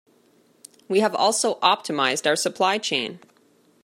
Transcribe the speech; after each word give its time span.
We 0.87 1.01
have 1.01 1.13
also 1.13 1.59
optimised 1.59 2.25
our 2.25 2.35
supply 2.35 2.79
chain. 2.79 3.19